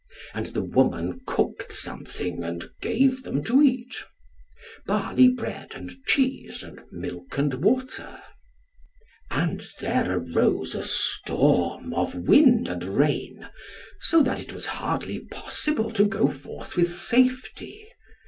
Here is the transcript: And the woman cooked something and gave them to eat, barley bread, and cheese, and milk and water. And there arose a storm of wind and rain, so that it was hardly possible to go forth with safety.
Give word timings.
And 0.33 0.47
the 0.47 0.63
woman 0.63 1.21
cooked 1.27 1.71
something 1.71 2.43
and 2.43 2.71
gave 2.81 3.21
them 3.21 3.43
to 3.43 3.61
eat, 3.61 3.97
barley 4.87 5.27
bread, 5.27 5.73
and 5.75 5.95
cheese, 6.07 6.63
and 6.63 6.81
milk 6.91 7.37
and 7.37 7.53
water. 7.63 8.19
And 9.29 9.63
there 9.79 10.09
arose 10.17 10.73
a 10.73 10.81
storm 10.81 11.93
of 11.93 12.15
wind 12.15 12.67
and 12.67 12.83
rain, 12.83 13.47
so 13.99 14.23
that 14.23 14.39
it 14.39 14.53
was 14.53 14.65
hardly 14.81 15.19
possible 15.19 15.91
to 15.91 16.05
go 16.07 16.29
forth 16.29 16.75
with 16.75 16.91
safety. 16.91 17.87